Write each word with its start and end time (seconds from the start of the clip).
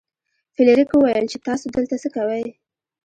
فلیریک 0.55 0.89
وویل 0.93 1.25
چې 1.31 1.37
تاسو 1.47 1.65
دلته 1.75 1.95
څه 2.01 2.07
کوئ. 2.15 2.45